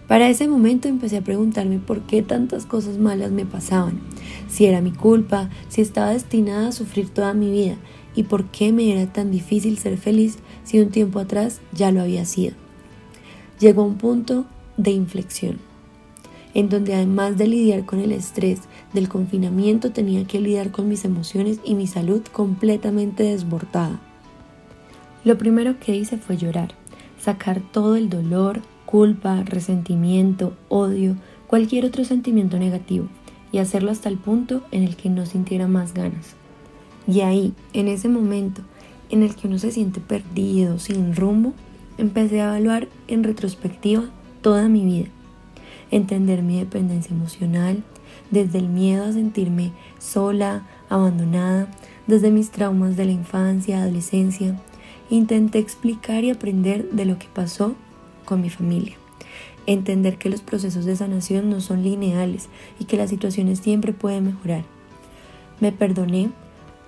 Para 0.08 0.28
ese 0.28 0.48
momento 0.48 0.88
empecé 0.88 1.18
a 1.18 1.22
preguntarme 1.22 1.78
por 1.78 2.00
qué 2.00 2.20
tantas 2.20 2.66
cosas 2.66 2.98
malas 2.98 3.30
me 3.30 3.46
pasaban, 3.46 4.00
si 4.48 4.66
era 4.66 4.80
mi 4.80 4.90
culpa, 4.90 5.50
si 5.68 5.82
estaba 5.82 6.10
destinada 6.10 6.68
a 6.68 6.72
sufrir 6.72 7.10
toda 7.10 7.32
mi 7.32 7.48
vida 7.48 7.76
y 8.14 8.24
por 8.24 8.44
qué 8.46 8.72
me 8.72 8.92
era 8.92 9.12
tan 9.12 9.30
difícil 9.30 9.78
ser 9.78 9.98
feliz 9.98 10.38
si 10.64 10.80
un 10.80 10.90
tiempo 10.90 11.18
atrás 11.18 11.60
ya 11.72 11.90
lo 11.92 12.02
había 12.02 12.24
sido. 12.24 12.54
Llegó 13.58 13.84
un 13.84 13.96
punto 13.96 14.46
de 14.76 14.90
inflexión, 14.90 15.58
en 16.54 16.68
donde 16.68 16.94
además 16.94 17.38
de 17.38 17.46
lidiar 17.46 17.84
con 17.84 18.00
el 18.00 18.12
estrés 18.12 18.60
del 18.92 19.08
confinamiento 19.08 19.92
tenía 19.92 20.24
que 20.24 20.40
lidiar 20.40 20.70
con 20.70 20.88
mis 20.88 21.04
emociones 21.04 21.60
y 21.64 21.74
mi 21.74 21.86
salud 21.86 22.22
completamente 22.32 23.22
desbordada. 23.22 24.00
Lo 25.24 25.38
primero 25.38 25.78
que 25.78 25.94
hice 25.94 26.18
fue 26.18 26.36
llorar, 26.36 26.74
sacar 27.20 27.60
todo 27.60 27.96
el 27.96 28.10
dolor, 28.10 28.60
culpa, 28.84 29.42
resentimiento, 29.44 30.54
odio, 30.68 31.16
cualquier 31.46 31.84
otro 31.84 32.04
sentimiento 32.04 32.58
negativo 32.58 33.06
y 33.52 33.58
hacerlo 33.58 33.90
hasta 33.90 34.08
el 34.08 34.18
punto 34.18 34.62
en 34.72 34.82
el 34.82 34.96
que 34.96 35.10
no 35.10 35.24
sintiera 35.26 35.68
más 35.68 35.94
ganas. 35.94 36.41
Y 37.06 37.20
ahí, 37.20 37.52
en 37.72 37.88
ese 37.88 38.08
momento 38.08 38.62
en 39.10 39.22
el 39.22 39.34
que 39.34 39.46
uno 39.46 39.58
se 39.58 39.70
siente 39.70 40.00
perdido, 40.00 40.78
sin 40.78 41.14
rumbo, 41.14 41.52
empecé 41.98 42.40
a 42.40 42.56
evaluar 42.56 42.88
en 43.08 43.24
retrospectiva 43.24 44.04
toda 44.40 44.68
mi 44.68 44.84
vida, 44.84 45.08
entender 45.90 46.42
mi 46.42 46.58
dependencia 46.58 47.14
emocional, 47.14 47.82
desde 48.30 48.58
el 48.58 48.68
miedo 48.68 49.04
a 49.04 49.12
sentirme 49.12 49.72
sola, 49.98 50.66
abandonada, 50.88 51.68
desde 52.06 52.30
mis 52.30 52.50
traumas 52.50 52.96
de 52.96 53.04
la 53.04 53.12
infancia, 53.12 53.82
adolescencia, 53.82 54.58
intenté 55.10 55.58
explicar 55.58 56.24
y 56.24 56.30
aprender 56.30 56.90
de 56.90 57.04
lo 57.04 57.18
que 57.18 57.26
pasó 57.32 57.74
con 58.24 58.40
mi 58.40 58.50
familia. 58.50 58.94
Entender 59.66 60.16
que 60.16 60.30
los 60.30 60.40
procesos 60.40 60.86
de 60.86 60.96
sanación 60.96 61.50
no 61.50 61.60
son 61.60 61.82
lineales 61.82 62.48
y 62.80 62.86
que 62.86 62.96
las 62.96 63.10
situaciones 63.10 63.60
siempre 63.60 63.92
pueden 63.92 64.24
mejorar. 64.24 64.64
Me 65.60 65.70
perdoné 65.70 66.30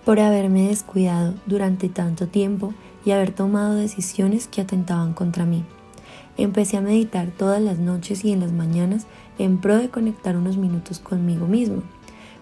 por 0.04 0.20
haberme 0.20 0.68
descuidado 0.68 1.34
durante 1.46 1.88
tanto 1.88 2.26
tiempo 2.28 2.74
y 3.04 3.10
haber 3.10 3.32
tomado 3.32 3.74
decisiones 3.74 4.48
que 4.48 4.60
atentaban 4.60 5.14
contra 5.14 5.44
mí. 5.44 5.64
Empecé 6.36 6.76
a 6.76 6.80
meditar 6.80 7.28
todas 7.28 7.62
las 7.62 7.78
noches 7.78 8.24
y 8.24 8.32
en 8.32 8.40
las 8.40 8.52
mañanas 8.52 9.06
en 9.38 9.58
pro 9.58 9.76
de 9.76 9.88
conectar 9.88 10.36
unos 10.36 10.56
minutos 10.56 10.98
conmigo 10.98 11.46
mismo, 11.46 11.82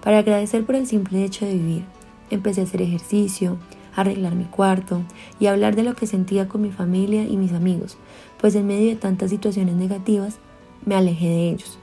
para 0.02 0.18
agradecer 0.18 0.64
por 0.64 0.74
el 0.74 0.86
simple 0.86 1.24
hecho 1.24 1.44
de 1.44 1.54
vivir. 1.54 1.84
Empecé 2.30 2.62
a 2.62 2.64
hacer 2.64 2.82
ejercicio, 2.82 3.58
a 3.94 4.00
arreglar 4.00 4.34
mi 4.34 4.44
cuarto 4.44 5.02
y 5.38 5.46
a 5.46 5.52
hablar 5.52 5.76
de 5.76 5.82
lo 5.82 5.94
que 5.94 6.06
sentía 6.06 6.48
con 6.48 6.62
mi 6.62 6.70
familia 6.70 7.24
y 7.24 7.36
mis 7.36 7.52
amigos, 7.52 7.96
pues 8.40 8.54
en 8.54 8.66
medio 8.66 8.88
de 8.88 8.96
tantas 8.96 9.30
situaciones 9.30 9.76
negativas 9.76 10.38
me 10.84 10.94
alejé 10.94 11.28
de 11.28 11.50
ellos. 11.50 11.78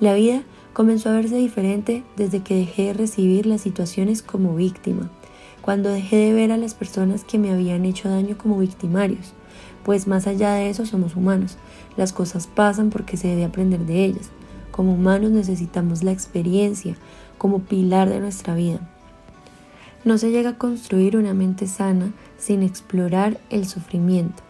La 0.00 0.14
vida 0.14 0.42
comenzó 0.72 1.10
a 1.10 1.12
verse 1.12 1.36
diferente 1.36 2.02
desde 2.16 2.40
que 2.42 2.56
dejé 2.56 2.86
de 2.86 2.92
recibir 2.94 3.46
las 3.46 3.60
situaciones 3.60 4.22
como 4.22 4.54
víctima, 4.54 5.10
cuando 5.60 5.90
dejé 5.90 6.16
de 6.16 6.32
ver 6.32 6.52
a 6.52 6.56
las 6.56 6.74
personas 6.74 7.24
que 7.24 7.38
me 7.38 7.52
habían 7.52 7.84
hecho 7.84 8.08
daño 8.08 8.36
como 8.36 8.58
victimarios, 8.58 9.32
pues 9.84 10.06
más 10.06 10.26
allá 10.26 10.54
de 10.54 10.70
eso 10.70 10.86
somos 10.86 11.16
humanos, 11.16 11.56
las 11.96 12.12
cosas 12.12 12.46
pasan 12.46 12.90
porque 12.90 13.16
se 13.16 13.28
debe 13.28 13.44
aprender 13.44 13.80
de 13.80 14.04
ellas. 14.04 14.30
Como 14.70 14.94
humanos 14.94 15.30
necesitamos 15.30 16.02
la 16.02 16.12
experiencia 16.12 16.96
como 17.36 17.60
pilar 17.60 18.08
de 18.08 18.20
nuestra 18.20 18.54
vida. 18.54 18.80
No 20.04 20.18
se 20.18 20.30
llega 20.30 20.50
a 20.50 20.58
construir 20.58 21.16
una 21.16 21.34
mente 21.34 21.66
sana 21.66 22.12
sin 22.38 22.62
explorar 22.62 23.38
el 23.50 23.66
sufrimiento. 23.68 24.42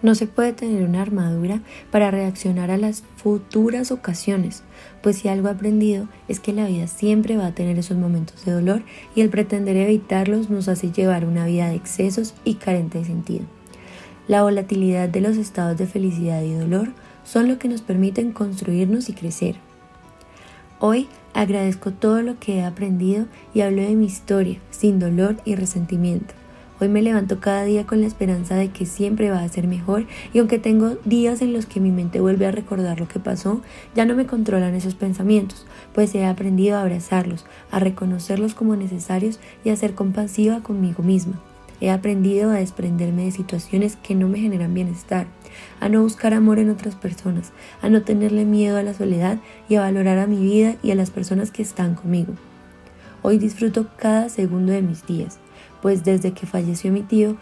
No 0.00 0.14
se 0.14 0.28
puede 0.28 0.52
tener 0.52 0.84
una 0.84 1.02
armadura 1.02 1.60
para 1.90 2.10
reaccionar 2.10 2.70
a 2.70 2.76
las 2.76 3.02
futuras 3.16 3.90
ocasiones, 3.90 4.62
pues 5.02 5.16
si 5.16 5.28
algo 5.28 5.48
he 5.48 5.52
aprendido 5.52 6.08
es 6.28 6.38
que 6.38 6.52
la 6.52 6.66
vida 6.66 6.86
siempre 6.86 7.36
va 7.36 7.46
a 7.46 7.54
tener 7.54 7.78
esos 7.78 7.96
momentos 7.96 8.44
de 8.44 8.52
dolor 8.52 8.82
y 9.16 9.22
el 9.22 9.30
pretender 9.30 9.76
evitarlos 9.76 10.50
nos 10.50 10.68
hace 10.68 10.92
llevar 10.92 11.24
una 11.24 11.46
vida 11.46 11.68
de 11.68 11.74
excesos 11.74 12.34
y 12.44 12.54
carente 12.54 12.98
de 12.98 13.06
sentido. 13.06 13.44
La 14.28 14.42
volatilidad 14.42 15.08
de 15.08 15.20
los 15.20 15.36
estados 15.36 15.76
de 15.78 15.86
felicidad 15.86 16.42
y 16.42 16.54
dolor 16.54 16.92
son 17.24 17.48
lo 17.48 17.58
que 17.58 17.68
nos 17.68 17.82
permiten 17.82 18.32
construirnos 18.32 19.08
y 19.08 19.14
crecer. 19.14 19.56
Hoy 20.78 21.08
agradezco 21.34 21.92
todo 21.92 22.22
lo 22.22 22.38
que 22.38 22.58
he 22.58 22.64
aprendido 22.64 23.26
y 23.52 23.62
hablo 23.62 23.82
de 23.82 23.96
mi 23.96 24.06
historia 24.06 24.60
sin 24.70 25.00
dolor 25.00 25.38
y 25.44 25.56
resentimiento. 25.56 26.34
Hoy 26.80 26.88
me 26.88 27.02
levanto 27.02 27.40
cada 27.40 27.64
día 27.64 27.86
con 27.86 28.00
la 28.00 28.06
esperanza 28.06 28.54
de 28.54 28.68
que 28.68 28.86
siempre 28.86 29.30
va 29.30 29.42
a 29.42 29.48
ser 29.48 29.66
mejor 29.66 30.06
y 30.32 30.38
aunque 30.38 30.60
tengo 30.60 30.96
días 31.04 31.42
en 31.42 31.52
los 31.52 31.66
que 31.66 31.80
mi 31.80 31.90
mente 31.90 32.20
vuelve 32.20 32.46
a 32.46 32.52
recordar 32.52 33.00
lo 33.00 33.08
que 33.08 33.18
pasó, 33.18 33.62
ya 33.96 34.04
no 34.04 34.14
me 34.14 34.26
controlan 34.26 34.76
esos 34.76 34.94
pensamientos, 34.94 35.66
pues 35.92 36.14
he 36.14 36.24
aprendido 36.24 36.76
a 36.76 36.82
abrazarlos, 36.82 37.46
a 37.72 37.80
reconocerlos 37.80 38.54
como 38.54 38.76
necesarios 38.76 39.40
y 39.64 39.70
a 39.70 39.76
ser 39.76 39.96
compasiva 39.96 40.62
conmigo 40.62 41.02
misma. 41.02 41.40
He 41.80 41.90
aprendido 41.90 42.50
a 42.50 42.54
desprenderme 42.54 43.24
de 43.24 43.32
situaciones 43.32 43.96
que 43.96 44.14
no 44.14 44.28
me 44.28 44.38
generan 44.38 44.72
bienestar, 44.72 45.26
a 45.80 45.88
no 45.88 46.02
buscar 46.02 46.32
amor 46.32 46.60
en 46.60 46.70
otras 46.70 46.94
personas, 46.94 47.52
a 47.82 47.88
no 47.88 48.02
tenerle 48.02 48.44
miedo 48.44 48.76
a 48.76 48.84
la 48.84 48.94
soledad 48.94 49.38
y 49.68 49.74
a 49.74 49.80
valorar 49.80 50.18
a 50.18 50.28
mi 50.28 50.40
vida 50.40 50.76
y 50.84 50.92
a 50.92 50.94
las 50.94 51.10
personas 51.10 51.50
que 51.50 51.62
están 51.62 51.96
conmigo. 51.96 52.34
Hoy 53.22 53.38
disfruto 53.38 53.88
cada 53.96 54.28
segundo 54.28 54.72
de 54.72 54.82
mis 54.82 55.04
días 55.04 55.40
pues 55.82 56.04
desde 56.04 56.32
que 56.32 56.46
falleció 56.46 56.92
mi 56.92 57.02
tío 57.02 57.36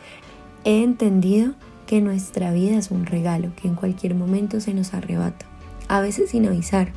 he 0.65 0.83
entendido 0.83 1.55
que 1.87 2.01
nuestra 2.01 2.53
vida 2.53 2.77
es 2.77 2.91
un 2.91 3.07
regalo 3.07 3.53
que 3.61 3.69
en 3.69 3.75
cualquier 3.75 4.15
momento 4.15 4.61
se 4.61 4.75
nos 4.75 4.95
arrebata, 4.95 5.47
a 5.89 6.01
veces 6.01 6.31
sin 6.31 6.47
avisar, 6.47 6.93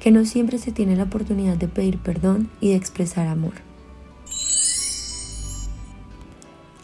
que 0.00 0.10
no 0.10 0.24
siempre 0.24 0.58
se 0.58 0.72
tiene 0.72 0.96
la 0.96 1.04
oportunidad 1.04 1.56
de 1.56 1.68
pedir 1.68 1.98
perdón 1.98 2.50
y 2.60 2.70
de 2.70 2.76
expresar 2.76 3.26
amor. 3.26 3.54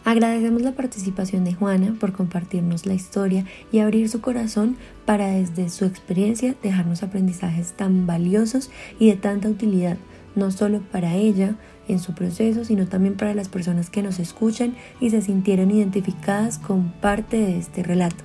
Agradecemos 0.05 0.61
la 0.63 0.73
participación 0.73 1.45
de 1.45 1.53
Juana 1.53 1.95
por 1.97 2.11
compartirnos 2.11 2.85
la 2.85 2.93
historia 2.93 3.45
y 3.71 3.79
abrir 3.79 4.09
su 4.09 4.19
corazón 4.19 4.75
para 5.05 5.27
desde 5.27 5.69
su 5.69 5.85
experiencia 5.85 6.55
dejarnos 6.61 7.03
aprendizajes 7.03 7.71
tan 7.71 8.05
valiosos 8.05 8.69
y 8.99 9.09
de 9.09 9.15
tanta 9.15 9.47
utilidad, 9.47 9.97
no 10.35 10.51
solo 10.51 10.81
para 10.81 11.15
ella, 11.15 11.55
en 11.87 11.99
su 11.99 12.13
proceso, 12.13 12.65
sino 12.65 12.87
también 12.87 13.15
para 13.15 13.33
las 13.33 13.49
personas 13.49 13.89
que 13.89 14.03
nos 14.03 14.19
escuchan 14.19 14.75
y 14.99 15.09
se 15.09 15.21
sintieron 15.21 15.71
identificadas 15.71 16.57
con 16.57 16.91
parte 16.91 17.37
de 17.37 17.57
este 17.57 17.83
relato. 17.83 18.23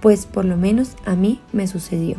Pues 0.00 0.26
por 0.26 0.44
lo 0.44 0.56
menos 0.56 0.96
a 1.04 1.14
mí 1.14 1.40
me 1.52 1.66
sucedió. 1.66 2.16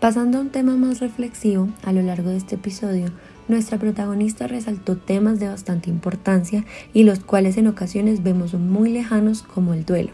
Pasando 0.00 0.38
a 0.38 0.40
un 0.40 0.48
tema 0.48 0.76
más 0.76 1.00
reflexivo, 1.00 1.68
a 1.82 1.92
lo 1.92 2.00
largo 2.02 2.30
de 2.30 2.38
este 2.38 2.54
episodio, 2.54 3.08
nuestra 3.48 3.78
protagonista 3.78 4.46
resaltó 4.46 4.96
temas 4.96 5.40
de 5.40 5.48
bastante 5.48 5.90
importancia 5.90 6.64
y 6.94 7.02
los 7.02 7.20
cuales 7.20 7.58
en 7.58 7.66
ocasiones 7.66 8.22
vemos 8.22 8.54
muy 8.54 8.90
lejanos 8.90 9.42
como 9.42 9.74
el 9.74 9.84
duelo, 9.84 10.12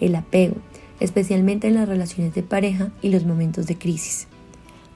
el 0.00 0.14
apego, 0.16 0.56
especialmente 0.98 1.68
en 1.68 1.74
las 1.74 1.88
relaciones 1.88 2.34
de 2.34 2.42
pareja 2.42 2.90
y 3.02 3.10
los 3.10 3.24
momentos 3.24 3.66
de 3.66 3.78
crisis. 3.78 4.26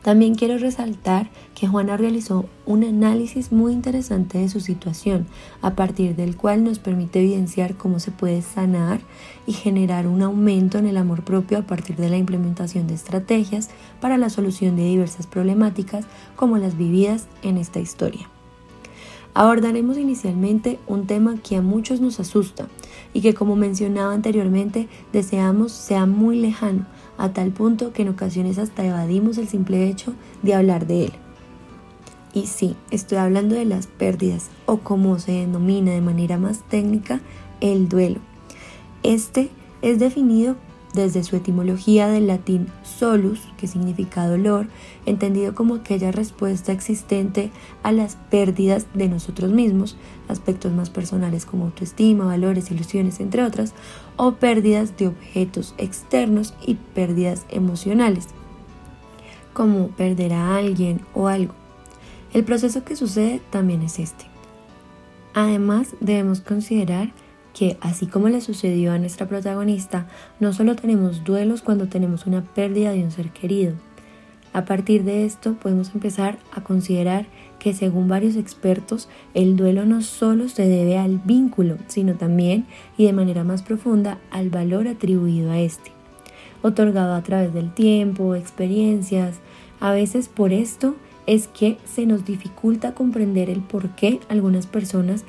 También 0.05 0.35
quiero 0.35 0.59
resaltar 0.59 1.31
que 1.55 1.67
Juana 1.67 1.97
realizó 1.97 2.45
un 2.67 2.85
análisis 2.85 3.53
muy 3.53 3.73
interesante 3.73 4.37
de 4.37 4.51
su 4.51 4.61
situación, 4.61 5.27
a 5.63 5.77
partir 5.77 6.15
del 6.15 6.37
cual 6.37 6.63
nos 6.63 6.79
permite 6.79 7.21
evidenciar 7.21 7.75
cómo 7.75 7.99
se 7.99 8.11
puede 8.11 8.43
sanar 8.43 9.01
y 9.47 9.55
generar 9.55 10.07
un 10.07 10.21
aumento 10.21 10.77
en 10.77 10.87
el 10.87 10.99
amor 10.99 11.25
propio 11.25 11.57
a 11.57 11.63
partir 11.63 11.97
de 11.97 12.11
la 12.11 12.19
implementación 12.19 12.87
de 12.87 12.93
estrategias 12.93 13.71
para 14.03 14.19
la 14.19 14.29
solución 14.29 14.77
de 14.77 14.85
diversas 14.85 15.27
problemáticas 15.27 16.05
como 16.37 16.59
las 16.59 16.77
vividas 16.77 17.27
en 17.43 17.57
esta 17.57 17.81
historia. 17.81 18.29
Abordaremos 19.33 19.97
inicialmente 19.97 20.79
un 20.87 21.07
tema 21.07 21.37
que 21.43 21.57
a 21.57 21.63
muchos 21.63 22.03
nos 22.03 22.21
asusta 22.21 22.69
y 23.15 23.23
que 23.23 23.33
como 23.33 23.57
mencionaba 23.57 24.13
anteriormente 24.13 24.87
deseamos 25.15 25.73
sea 25.73 26.05
muy 26.05 26.39
lejano, 26.39 26.85
a 27.19 27.33
tal 27.33 27.51
punto 27.51 27.93
que 27.93 28.03
en 28.03 28.09
ocasiones 28.09 28.59
hasta 28.59 28.85
evadimos 28.85 29.39
el 29.39 29.49
simple 29.49 29.89
hecho 29.89 30.15
de 30.43 30.55
hablar 30.55 30.87
de 30.87 31.07
él. 31.07 31.13
Y 32.33 32.47
sí, 32.47 32.75
estoy 32.91 33.19
hablando 33.19 33.55
de 33.55 33.65
las 33.65 33.87
pérdidas 33.87 34.49
o 34.67 34.79
como 34.79 35.19
se 35.21 35.33
denomina 35.33 35.93
de 35.93 36.01
manera 36.01 36.37
más 36.37 36.61
técnica, 36.69 37.21
el 37.61 37.89
duelo. 37.89 38.19
Este 39.05 39.51
es 39.83 39.99
definido 39.99 40.57
desde 40.95 41.25
su 41.25 41.37
etimología 41.37 42.09
del 42.09 42.29
latín 42.29 42.69
solus, 42.83 43.41
que 43.59 43.67
significa 43.67 44.27
dolor, 44.27 44.69
entendido 45.05 45.55
como 45.55 45.75
aquella 45.75 46.13
respuesta 46.13 46.73
existente 46.73 47.51
a 47.83 47.93
las 47.93 48.17
pérdidas 48.31 48.87
de 48.95 49.09
nosotros 49.09 49.53
mismos, 49.53 49.97
aspectos 50.29 50.73
más 50.73 50.91
personales 50.91 51.45
como 51.45 51.67
autoestima, 51.67 52.25
valores, 52.25 52.71
ilusiones, 52.71 53.21
entre 53.21 53.43
otras, 53.43 53.75
o 54.17 54.37
pérdidas 54.37 54.97
de 54.97 55.09
objetos 55.09 55.75
externos 55.77 56.55
y 56.65 56.77
pérdidas 56.95 57.45
emocionales, 57.51 58.29
como 59.53 59.89
perder 59.89 60.33
a 60.33 60.57
alguien 60.57 61.01
o 61.13 61.27
algo. 61.27 61.55
El 62.33 62.45
proceso 62.45 62.85
que 62.85 62.97
sucede 62.97 63.41
también 63.51 63.83
es 63.83 63.99
este. 63.99 64.27
Además, 65.35 65.95
debemos 66.01 66.41
considerar 66.41 67.13
que, 67.55 67.79
así 67.81 68.07
como 68.07 68.29
le 68.29 68.41
sucedió 68.41 68.93
a 68.93 68.99
nuestra 68.99 69.27
protagonista, 69.27 70.07
no 70.41 70.53
solo 70.53 70.77
tenemos 70.77 71.25
duelos 71.25 71.63
cuando 71.63 71.87
tenemos 71.87 72.27
una 72.27 72.43
pérdida 72.43 72.93
de 72.93 73.05
un 73.05 73.11
ser 73.11 73.31
querido. 73.31 73.75
A 74.53 74.65
partir 74.65 75.03
de 75.03 75.25
esto 75.25 75.55
podemos 75.55 75.93
empezar 75.95 76.39
a 76.53 76.63
considerar 76.63 77.27
que 77.59 77.75
según 77.75 78.09
varios 78.09 78.37
expertos, 78.37 79.09
el 79.35 79.57
duelo 79.57 79.85
no 79.85 80.01
solo 80.03 80.49
se 80.49 80.69
debe 80.69 80.97
al 80.99 81.19
vínculo, 81.19 81.77
sino 81.89 82.15
también 82.15 82.67
y 82.97 83.07
de 83.07 83.13
manera 83.13 83.43
más 83.43 83.63
profunda 83.63 84.19
al 84.31 84.51
valor 84.51 84.87
atribuido 84.87 85.51
a 85.51 85.59
este, 85.59 85.91
otorgado 86.63 87.15
a 87.15 87.23
través 87.23 87.53
del 87.53 87.73
tiempo, 87.73 88.37
experiencias. 88.37 89.41
A 89.81 89.93
veces 89.93 90.29
por 90.29 90.53
esto 90.53 90.95
es 91.27 91.49
que 91.49 91.79
se 91.85 92.07
nos 92.07 92.25
dificulta 92.25 92.95
comprender 92.95 93.51
el 93.51 93.61
por 93.61 93.89
qué 93.97 94.21
algunas 94.29 94.67
personas 94.67 95.25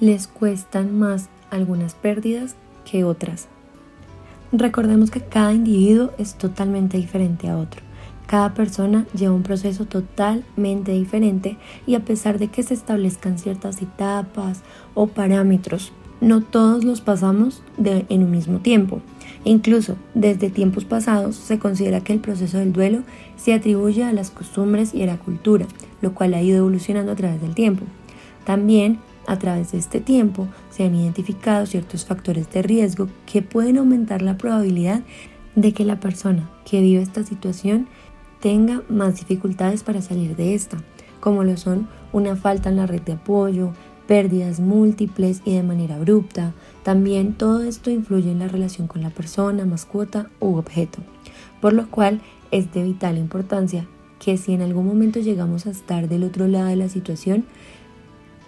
les 0.00 0.26
cuestan 0.26 0.98
más 0.98 1.28
algunas 1.50 1.94
pérdidas 1.94 2.56
que 2.90 3.04
otras. 3.04 3.48
Recordemos 4.52 5.10
que 5.10 5.20
cada 5.20 5.52
individuo 5.52 6.10
es 6.18 6.34
totalmente 6.34 6.96
diferente 6.96 7.48
a 7.48 7.56
otro. 7.56 7.82
Cada 8.26 8.54
persona 8.54 9.06
lleva 9.12 9.34
un 9.34 9.42
proceso 9.42 9.86
totalmente 9.86 10.92
diferente 10.92 11.56
y 11.86 11.94
a 11.94 12.04
pesar 12.04 12.38
de 12.38 12.48
que 12.48 12.62
se 12.62 12.74
establezcan 12.74 13.38
ciertas 13.38 13.82
etapas 13.82 14.62
o 14.94 15.08
parámetros, 15.08 15.92
no 16.20 16.42
todos 16.42 16.84
los 16.84 17.00
pasamos 17.00 17.62
en 17.78 18.22
un 18.22 18.30
mismo 18.30 18.58
tiempo. 18.58 19.00
Incluso 19.44 19.96
desde 20.14 20.50
tiempos 20.50 20.84
pasados 20.84 21.34
se 21.34 21.58
considera 21.58 22.02
que 22.02 22.12
el 22.12 22.20
proceso 22.20 22.58
del 22.58 22.72
duelo 22.72 23.02
se 23.36 23.54
atribuye 23.54 24.04
a 24.04 24.12
las 24.12 24.30
costumbres 24.30 24.94
y 24.94 25.02
a 25.02 25.06
la 25.06 25.16
cultura, 25.16 25.66
lo 26.02 26.14
cual 26.14 26.34
ha 26.34 26.42
ido 26.42 26.58
evolucionando 26.58 27.12
a 27.12 27.16
través 27.16 27.40
del 27.40 27.54
tiempo. 27.54 27.84
También 28.44 28.98
a 29.26 29.38
través 29.38 29.72
de 29.72 29.78
este 29.78 30.00
tiempo 30.00 30.48
se 30.70 30.84
han 30.84 30.94
identificado 30.94 31.66
ciertos 31.66 32.04
factores 32.04 32.50
de 32.50 32.62
riesgo 32.62 33.08
que 33.26 33.42
pueden 33.42 33.78
aumentar 33.78 34.22
la 34.22 34.38
probabilidad 34.38 35.02
de 35.54 35.72
que 35.72 35.84
la 35.84 36.00
persona 36.00 36.50
que 36.64 36.80
vive 36.80 37.02
esta 37.02 37.22
situación 37.24 37.88
tenga 38.40 38.82
más 38.88 39.16
dificultades 39.16 39.82
para 39.82 40.02
salir 40.02 40.36
de 40.36 40.54
esta, 40.54 40.78
como 41.20 41.44
lo 41.44 41.56
son 41.56 41.88
una 42.12 42.36
falta 42.36 42.70
en 42.70 42.76
la 42.76 42.86
red 42.86 43.02
de 43.02 43.12
apoyo, 43.12 43.72
pérdidas 44.06 44.58
múltiples 44.58 45.42
y 45.44 45.54
de 45.54 45.62
manera 45.62 45.96
abrupta. 45.96 46.52
También 46.82 47.34
todo 47.34 47.62
esto 47.62 47.90
influye 47.90 48.30
en 48.30 48.40
la 48.40 48.48
relación 48.48 48.88
con 48.88 49.02
la 49.02 49.10
persona, 49.10 49.64
mascota 49.66 50.28
u 50.40 50.56
objeto, 50.56 50.98
por 51.60 51.72
lo 51.74 51.88
cual 51.90 52.20
es 52.50 52.72
de 52.72 52.82
vital 52.82 53.18
importancia 53.18 53.86
que 54.18 54.36
si 54.36 54.52
en 54.52 54.62
algún 54.62 54.86
momento 54.86 55.20
llegamos 55.20 55.66
a 55.66 55.70
estar 55.70 56.08
del 56.08 56.24
otro 56.24 56.48
lado 56.48 56.66
de 56.66 56.76
la 56.76 56.88
situación, 56.88 57.44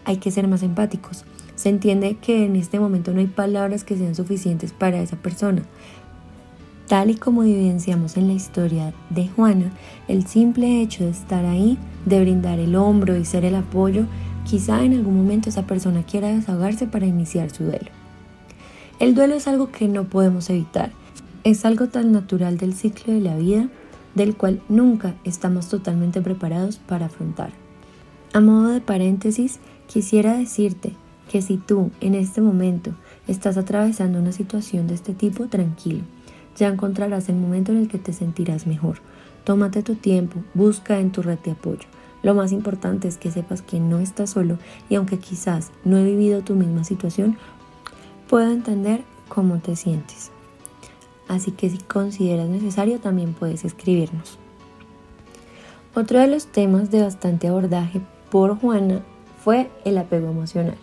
hay 0.04 0.16
que 0.16 0.30
ser 0.30 0.48
más 0.48 0.62
empáticos. 0.62 1.24
Se 1.54 1.68
entiende 1.68 2.16
que 2.20 2.44
en 2.44 2.56
este 2.56 2.80
momento 2.80 3.12
no 3.12 3.20
hay 3.20 3.26
palabras 3.26 3.84
que 3.84 3.96
sean 3.96 4.14
suficientes 4.14 4.72
para 4.72 5.00
esa 5.00 5.16
persona. 5.16 5.62
Tal 6.88 7.10
y 7.10 7.14
como 7.14 7.42
evidenciamos 7.42 8.16
en 8.16 8.26
la 8.26 8.34
historia 8.34 8.92
de 9.10 9.28
Juana, 9.28 9.72
el 10.08 10.26
simple 10.26 10.82
hecho 10.82 11.04
de 11.04 11.10
estar 11.10 11.44
ahí, 11.44 11.78
de 12.04 12.20
brindar 12.20 12.58
el 12.58 12.74
hombro 12.74 13.16
y 13.16 13.24
ser 13.24 13.44
el 13.44 13.54
apoyo, 13.54 14.06
quizá 14.44 14.84
en 14.84 14.94
algún 14.94 15.16
momento 15.16 15.48
esa 15.48 15.66
persona 15.66 16.02
quiera 16.02 16.28
desahogarse 16.28 16.86
para 16.86 17.06
iniciar 17.06 17.50
su 17.50 17.64
duelo. 17.64 17.90
El 18.98 19.14
duelo 19.14 19.34
es 19.34 19.48
algo 19.48 19.70
que 19.70 19.88
no 19.88 20.04
podemos 20.04 20.50
evitar, 20.50 20.92
es 21.44 21.64
algo 21.64 21.88
tan 21.88 22.12
natural 22.12 22.58
del 22.58 22.74
ciclo 22.74 23.12
de 23.12 23.20
la 23.20 23.36
vida 23.36 23.68
del 24.14 24.36
cual 24.36 24.60
nunca 24.68 25.14
estamos 25.24 25.68
totalmente 25.68 26.20
preparados 26.20 26.78
para 26.78 27.06
afrontar. 27.06 27.50
A 28.32 28.40
modo 28.40 28.68
de 28.68 28.80
paréntesis, 28.80 29.58
Quisiera 29.86 30.36
decirte 30.36 30.92
que 31.30 31.42
si 31.42 31.56
tú 31.56 31.90
en 32.00 32.14
este 32.14 32.40
momento 32.40 32.92
estás 33.26 33.56
atravesando 33.56 34.18
una 34.18 34.32
situación 34.32 34.86
de 34.86 34.94
este 34.94 35.14
tipo, 35.14 35.46
tranquilo. 35.46 36.02
Ya 36.56 36.68
encontrarás 36.68 37.28
el 37.28 37.36
momento 37.36 37.72
en 37.72 37.78
el 37.78 37.88
que 37.88 37.98
te 37.98 38.12
sentirás 38.12 38.66
mejor. 38.66 38.98
Tómate 39.44 39.82
tu 39.82 39.94
tiempo, 39.94 40.42
busca 40.54 41.00
en 41.00 41.10
tu 41.10 41.22
red 41.22 41.38
de 41.38 41.52
apoyo. 41.52 41.86
Lo 42.22 42.34
más 42.34 42.52
importante 42.52 43.08
es 43.08 43.16
que 43.16 43.30
sepas 43.30 43.62
que 43.62 43.80
no 43.80 43.98
estás 43.98 44.30
solo 44.30 44.58
y 44.88 44.94
aunque 44.94 45.18
quizás 45.18 45.70
no 45.84 45.96
he 45.96 46.04
vivido 46.04 46.42
tu 46.42 46.54
misma 46.54 46.84
situación, 46.84 47.36
puedo 48.28 48.50
entender 48.50 49.02
cómo 49.28 49.58
te 49.58 49.74
sientes. 49.74 50.30
Así 51.26 51.50
que 51.50 51.70
si 51.70 51.78
consideras 51.78 52.48
necesario 52.48 53.00
también 53.00 53.32
puedes 53.32 53.64
escribirnos. 53.64 54.38
Otro 55.94 56.20
de 56.20 56.28
los 56.28 56.46
temas 56.46 56.90
de 56.90 57.02
bastante 57.02 57.48
abordaje 57.48 58.00
por 58.30 58.58
Juana 58.58 59.02
fue 59.42 59.70
el 59.84 59.98
apego 59.98 60.30
emocional. 60.30 60.76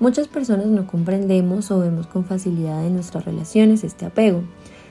Muchas 0.00 0.28
personas 0.28 0.66
no 0.66 0.86
comprendemos 0.86 1.70
o 1.70 1.80
vemos 1.80 2.06
con 2.06 2.24
facilidad 2.24 2.86
en 2.86 2.94
nuestras 2.94 3.24
relaciones 3.24 3.84
este 3.84 4.06
apego. 4.06 4.42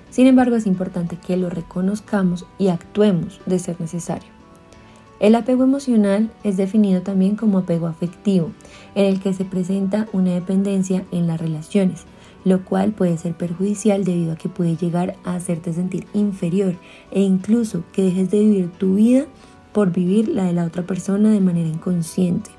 Sin 0.09 0.27
embargo, 0.27 0.55
es 0.55 0.67
importante 0.67 1.17
que 1.17 1.37
lo 1.37 1.49
reconozcamos 1.49 2.45
y 2.57 2.67
actuemos 2.67 3.41
de 3.45 3.59
ser 3.59 3.79
necesario. 3.79 4.29
El 5.19 5.35
apego 5.35 5.63
emocional 5.63 6.31
es 6.43 6.57
definido 6.57 7.01
también 7.01 7.35
como 7.35 7.57
apego 7.57 7.87
afectivo, 7.87 8.51
en 8.95 9.05
el 9.05 9.19
que 9.19 9.33
se 9.33 9.45
presenta 9.45 10.07
una 10.13 10.33
dependencia 10.33 11.03
en 11.11 11.27
las 11.27 11.41
relaciones, 11.41 12.05
lo 12.45 12.63
cual 12.63 12.91
puede 12.91 13.17
ser 13.17 13.33
perjudicial 13.33 14.05
debido 14.05 14.33
a 14.33 14.37
que 14.37 14.47
puede 14.47 14.77
llegar 14.77 15.15
a 15.25 15.35
hacerte 15.35 15.73
sentir 15.73 16.07
inferior 16.13 16.75
e 17.11 17.21
incluso 17.21 17.83
que 17.91 18.03
dejes 18.03 18.31
de 18.31 18.39
vivir 18.39 18.71
tu 18.71 18.95
vida 18.95 19.25
por 19.73 19.91
vivir 19.91 20.29
la 20.29 20.45
de 20.45 20.53
la 20.53 20.65
otra 20.65 20.83
persona 20.83 21.29
de 21.29 21.41
manera 21.41 21.67
inconsciente. 21.67 22.58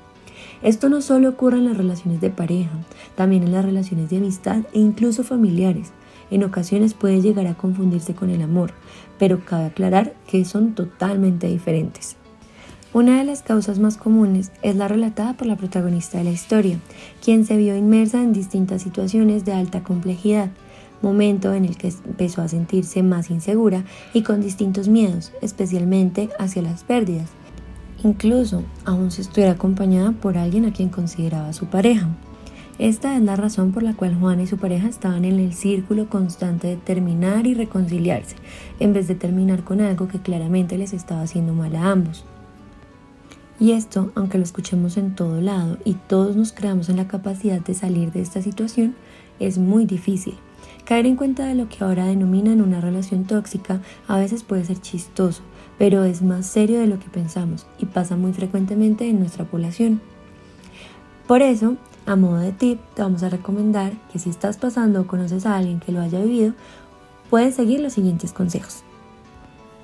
Esto 0.63 0.89
no 0.89 1.01
solo 1.01 1.29
ocurre 1.29 1.57
en 1.57 1.65
las 1.65 1.77
relaciones 1.77 2.21
de 2.21 2.29
pareja, 2.29 2.71
también 3.15 3.43
en 3.43 3.51
las 3.51 3.65
relaciones 3.65 4.09
de 4.09 4.17
amistad 4.17 4.59
e 4.73 4.79
incluso 4.79 5.23
familiares. 5.23 5.91
En 6.29 6.43
ocasiones 6.43 6.93
puede 6.93 7.21
llegar 7.21 7.47
a 7.47 7.55
confundirse 7.55 8.13
con 8.13 8.29
el 8.29 8.41
amor, 8.41 8.71
pero 9.17 9.43
cabe 9.43 9.65
aclarar 9.65 10.13
que 10.27 10.45
son 10.45 10.75
totalmente 10.75 11.47
diferentes. 11.47 12.15
Una 12.93 13.17
de 13.17 13.23
las 13.23 13.41
causas 13.41 13.79
más 13.79 13.97
comunes 13.97 14.51
es 14.61 14.75
la 14.75 14.87
relatada 14.87 15.33
por 15.33 15.47
la 15.47 15.55
protagonista 15.55 16.17
de 16.17 16.25
la 16.25 16.31
historia, 16.31 16.77
quien 17.23 17.45
se 17.45 17.57
vio 17.57 17.75
inmersa 17.75 18.21
en 18.21 18.33
distintas 18.33 18.81
situaciones 18.81 19.45
de 19.45 19.53
alta 19.53 19.81
complejidad, 19.81 20.51
momento 21.01 21.53
en 21.53 21.65
el 21.65 21.77
que 21.77 21.87
empezó 21.87 22.41
a 22.41 22.47
sentirse 22.47 23.01
más 23.01 23.29
insegura 23.29 23.83
y 24.13 24.23
con 24.23 24.41
distintos 24.41 24.89
miedos, 24.89 25.31
especialmente 25.41 26.29
hacia 26.37 26.61
las 26.61 26.83
pérdidas, 26.83 27.29
incluso 28.03 28.63
aún 28.85 29.11
si 29.11 29.21
estuviera 29.21 29.51
acompañada 29.51 30.11
por 30.11 30.37
alguien 30.37 30.65
a 30.65 30.73
quien 30.73 30.89
consideraba 30.89 31.53
su 31.53 31.67
pareja. 31.67 32.07
Esta 32.79 33.15
es 33.15 33.21
la 33.21 33.35
razón 33.35 33.71
por 33.71 33.83
la 33.83 33.93
cual 33.93 34.15
Juana 34.15 34.43
y 34.43 34.47
su 34.47 34.57
pareja 34.57 34.87
estaban 34.87 35.23
en 35.25 35.39
el 35.39 35.53
círculo 35.53 36.09
constante 36.09 36.67
de 36.67 36.77
terminar 36.77 37.45
y 37.45 37.53
reconciliarse, 37.53 38.35
en 38.79 38.93
vez 38.93 39.07
de 39.07 39.15
terminar 39.15 39.63
con 39.63 39.81
algo 39.81 40.07
que 40.07 40.19
claramente 40.19 40.77
les 40.77 40.93
estaba 40.93 41.21
haciendo 41.21 41.53
mal 41.53 41.75
a 41.75 41.91
ambos. 41.91 42.25
Y 43.59 43.73
esto, 43.73 44.11
aunque 44.15 44.39
lo 44.39 44.43
escuchemos 44.43 44.97
en 44.97 45.13
todo 45.13 45.39
lado 45.39 45.77
y 45.85 45.93
todos 45.93 46.35
nos 46.35 46.51
creamos 46.51 46.89
en 46.89 46.97
la 46.97 47.07
capacidad 47.07 47.61
de 47.61 47.75
salir 47.75 48.11
de 48.11 48.21
esta 48.21 48.41
situación, 48.41 48.95
es 49.39 49.59
muy 49.59 49.85
difícil. 49.85 50.33
Caer 50.83 51.05
en 51.05 51.15
cuenta 51.15 51.45
de 51.45 51.53
lo 51.53 51.69
que 51.69 51.83
ahora 51.83 52.07
denominan 52.07 52.61
una 52.61 52.81
relación 52.81 53.25
tóxica 53.25 53.79
a 54.07 54.17
veces 54.17 54.41
puede 54.41 54.65
ser 54.65 54.81
chistoso, 54.81 55.43
pero 55.81 56.03
es 56.03 56.21
más 56.21 56.45
serio 56.45 56.79
de 56.79 56.85
lo 56.85 56.99
que 56.99 57.09
pensamos 57.09 57.65
y 57.79 57.87
pasa 57.87 58.15
muy 58.15 58.33
frecuentemente 58.33 59.09
en 59.09 59.17
nuestra 59.17 59.45
población. 59.45 59.99
Por 61.25 61.41
eso, 61.41 61.75
a 62.05 62.15
modo 62.15 62.37
de 62.37 62.51
tip, 62.51 62.79
te 62.93 63.01
vamos 63.01 63.23
a 63.23 63.29
recomendar 63.29 63.91
que 64.13 64.19
si 64.19 64.29
estás 64.29 64.57
pasando 64.57 65.01
o 65.01 65.07
conoces 65.07 65.47
a 65.47 65.57
alguien 65.57 65.79
que 65.79 65.91
lo 65.91 65.99
haya 65.99 66.19
vivido, 66.19 66.53
puedes 67.31 67.55
seguir 67.55 67.79
los 67.79 67.93
siguientes 67.93 68.31
consejos. 68.31 68.83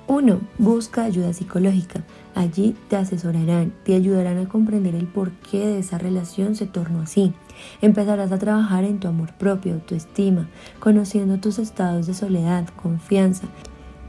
1. 0.06 0.38
Busca 0.58 1.02
ayuda 1.02 1.32
psicológica. 1.32 2.04
Allí 2.36 2.76
te 2.88 2.94
asesorarán, 2.94 3.72
te 3.82 3.96
ayudarán 3.96 4.38
a 4.38 4.48
comprender 4.48 4.94
el 4.94 5.08
porqué 5.08 5.66
de 5.66 5.80
esa 5.80 5.98
relación 5.98 6.54
se 6.54 6.66
tornó 6.66 7.00
así. 7.00 7.32
Empezarás 7.82 8.30
a 8.30 8.38
trabajar 8.38 8.84
en 8.84 9.00
tu 9.00 9.08
amor 9.08 9.32
propio, 9.32 9.74
autoestima, 9.74 10.48
conociendo 10.78 11.38
tus 11.38 11.58
estados 11.58 12.06
de 12.06 12.14
soledad, 12.14 12.68
confianza, 12.80 13.48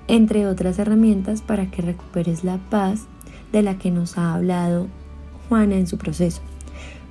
entre 0.09 0.47
otras 0.47 0.79
herramientas 0.79 1.41
para 1.41 1.69
que 1.69 1.83
recuperes 1.83 2.43
la 2.43 2.57
paz 2.57 3.05
de 3.53 3.61
la 3.61 3.77
que 3.77 3.91
nos 3.91 4.17
ha 4.17 4.33
hablado 4.33 4.87
Juana 5.47 5.75
en 5.75 5.87
su 5.87 5.97
proceso. 5.97 6.41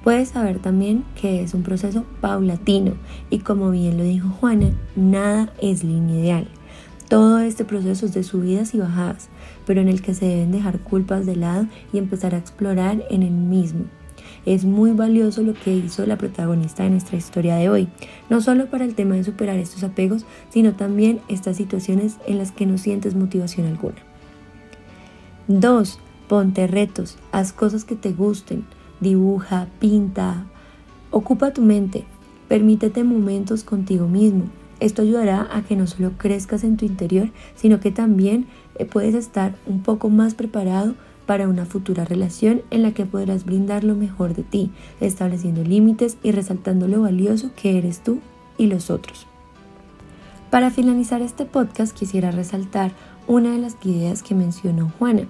Puedes 0.02 0.30
saber 0.30 0.58
también 0.58 1.04
que 1.20 1.42
es 1.42 1.54
un 1.54 1.62
proceso 1.62 2.04
paulatino 2.20 2.94
y 3.30 3.38
como 3.38 3.70
bien 3.70 3.96
lo 3.96 4.04
dijo 4.04 4.28
Juana, 4.28 4.72
nada 4.96 5.52
es 5.62 5.84
lineal. 5.84 6.48
Todo 7.08 7.38
este 7.38 7.64
proceso 7.64 8.04
es 8.04 8.14
de 8.14 8.22
subidas 8.22 8.74
y 8.74 8.78
bajadas, 8.78 9.28
pero 9.64 9.80
en 9.80 9.88
el 9.88 10.02
que 10.02 10.12
se 10.12 10.26
deben 10.26 10.52
dejar 10.52 10.80
culpas 10.80 11.24
de 11.24 11.36
lado 11.36 11.66
y 11.92 11.98
empezar 11.98 12.34
a 12.34 12.38
explorar 12.38 13.04
en 13.10 13.22
el 13.22 13.30
mismo. 13.32 13.84
Es 14.48 14.64
muy 14.64 14.92
valioso 14.92 15.42
lo 15.42 15.52
que 15.52 15.76
hizo 15.76 16.06
la 16.06 16.16
protagonista 16.16 16.82
de 16.82 16.88
nuestra 16.88 17.18
historia 17.18 17.56
de 17.56 17.68
hoy, 17.68 17.86
no 18.30 18.40
solo 18.40 18.70
para 18.70 18.86
el 18.86 18.94
tema 18.94 19.14
de 19.14 19.22
superar 19.22 19.58
estos 19.58 19.84
apegos, 19.84 20.24
sino 20.48 20.74
también 20.74 21.20
estas 21.28 21.58
situaciones 21.58 22.16
en 22.26 22.38
las 22.38 22.50
que 22.50 22.64
no 22.64 22.78
sientes 22.78 23.14
motivación 23.14 23.66
alguna. 23.66 23.98
2. 25.48 25.98
Ponte 26.28 26.66
retos, 26.66 27.18
haz 27.30 27.52
cosas 27.52 27.84
que 27.84 27.94
te 27.94 28.12
gusten, 28.12 28.64
dibuja, 29.00 29.68
pinta, 29.80 30.46
ocupa 31.10 31.52
tu 31.52 31.60
mente, 31.60 32.06
permítete 32.48 33.04
momentos 33.04 33.64
contigo 33.64 34.08
mismo, 34.08 34.44
esto 34.80 35.02
ayudará 35.02 35.46
a 35.52 35.60
que 35.60 35.76
no 35.76 35.86
solo 35.86 36.12
crezcas 36.16 36.64
en 36.64 36.78
tu 36.78 36.86
interior, 36.86 37.28
sino 37.54 37.80
que 37.80 37.90
también 37.90 38.46
eh, 38.76 38.86
puedes 38.86 39.14
estar 39.14 39.56
un 39.66 39.82
poco 39.82 40.08
más 40.08 40.32
preparado 40.32 40.94
para 41.28 41.46
una 41.46 41.66
futura 41.66 42.06
relación 42.06 42.62
en 42.70 42.80
la 42.80 42.92
que 42.92 43.04
podrás 43.04 43.44
brindar 43.44 43.84
lo 43.84 43.94
mejor 43.94 44.34
de 44.34 44.44
ti, 44.44 44.70
estableciendo 44.98 45.62
límites 45.62 46.16
y 46.22 46.32
resaltando 46.32 46.88
lo 46.88 47.02
valioso 47.02 47.50
que 47.54 47.76
eres 47.76 48.00
tú 48.00 48.20
y 48.56 48.66
los 48.66 48.88
otros. 48.88 49.26
Para 50.50 50.70
finalizar 50.70 51.20
este 51.20 51.44
podcast 51.44 51.94
quisiera 51.94 52.30
resaltar 52.30 52.92
una 53.26 53.52
de 53.52 53.58
las 53.58 53.76
ideas 53.84 54.22
que 54.22 54.34
mencionó 54.34 54.90
Juana, 54.98 55.24